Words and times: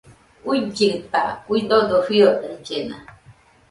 Uillɨta, 0.49 1.21
uidodo 1.51 1.95
fiodaillena 2.07 2.95